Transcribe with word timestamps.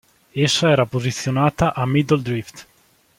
Essa 0.35 0.71
era 0.71 0.83
posizionata 0.87 1.75
a 1.75 1.85
Middle 1.85 2.23
Drift. 2.23 2.65